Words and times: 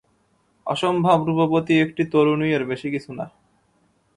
অসম্ভব 0.67 1.19
রূপবর্তী 1.27 1.73
একটি 1.81 2.03
তরুণী-এর 2.05 2.63
বেশি 2.65 2.87
কিছু 2.91 3.11
না। 3.13 3.25